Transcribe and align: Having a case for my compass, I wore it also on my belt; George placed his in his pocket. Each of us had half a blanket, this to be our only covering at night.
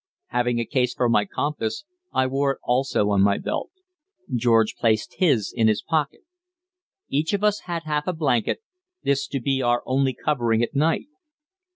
Having 0.29 0.57
a 0.59 0.65
case 0.65 0.95
for 0.95 1.07
my 1.07 1.25
compass, 1.25 1.85
I 2.11 2.25
wore 2.25 2.53
it 2.53 2.59
also 2.63 3.11
on 3.11 3.21
my 3.21 3.37
belt; 3.37 3.69
George 4.35 4.75
placed 4.75 5.17
his 5.19 5.53
in 5.55 5.67
his 5.67 5.83
pocket. 5.83 6.21
Each 7.07 7.33
of 7.33 7.43
us 7.43 7.59
had 7.67 7.83
half 7.83 8.07
a 8.07 8.13
blanket, 8.13 8.61
this 9.03 9.27
to 9.27 9.39
be 9.39 9.61
our 9.61 9.83
only 9.85 10.15
covering 10.15 10.63
at 10.63 10.73
night. 10.73 11.05